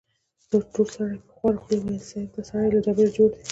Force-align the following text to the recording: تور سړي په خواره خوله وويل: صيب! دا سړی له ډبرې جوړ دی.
تور 0.73 0.87
سړي 0.95 1.17
په 1.27 1.31
خواره 1.37 1.59
خوله 1.65 1.77
وويل: 1.83 2.05
صيب! 2.09 2.29
دا 2.35 2.41
سړی 2.49 2.67
له 2.73 2.79
ډبرې 2.85 3.09
جوړ 3.17 3.29
دی. 3.35 3.43